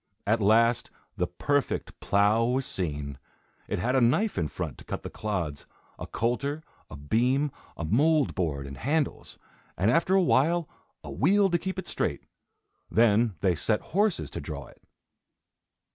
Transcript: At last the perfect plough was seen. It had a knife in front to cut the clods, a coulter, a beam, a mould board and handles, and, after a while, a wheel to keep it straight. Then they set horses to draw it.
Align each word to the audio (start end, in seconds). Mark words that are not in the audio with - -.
At 0.25 0.41
last 0.41 0.89
the 1.15 1.27
perfect 1.27 1.99
plough 1.99 2.43
was 2.43 2.65
seen. 2.65 3.19
It 3.67 3.77
had 3.77 3.95
a 3.95 4.01
knife 4.01 4.35
in 4.35 4.47
front 4.47 4.79
to 4.79 4.83
cut 4.83 5.03
the 5.03 5.11
clods, 5.11 5.67
a 5.99 6.07
coulter, 6.07 6.63
a 6.89 6.95
beam, 6.95 7.51
a 7.77 7.85
mould 7.85 8.33
board 8.33 8.65
and 8.65 8.77
handles, 8.77 9.37
and, 9.77 9.91
after 9.91 10.15
a 10.15 10.23
while, 10.23 10.67
a 11.03 11.11
wheel 11.11 11.51
to 11.51 11.59
keep 11.59 11.77
it 11.77 11.85
straight. 11.87 12.23
Then 12.89 13.35
they 13.41 13.53
set 13.53 13.81
horses 13.93 14.31
to 14.31 14.41
draw 14.41 14.65
it. 14.65 14.81